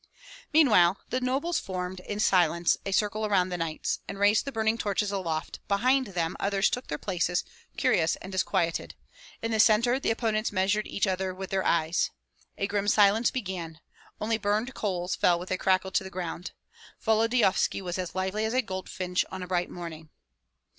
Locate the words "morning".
19.69-20.09